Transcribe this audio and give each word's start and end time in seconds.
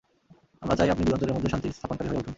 আমরা 0.61 0.75
চাই 0.75 0.89
আপনি 0.89 1.03
দুই 1.05 1.13
অঞ্চলের 1.13 1.35
মধ্যে 1.35 1.49
শান্তি 1.49 1.67
স্থাপনকারী 1.71 2.07
হয়ে 2.09 2.19
উঠুন। 2.19 2.29